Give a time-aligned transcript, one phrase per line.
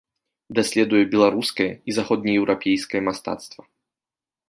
[0.59, 3.61] Даследуе беларускае і заходнееўрапейскае мастацтва.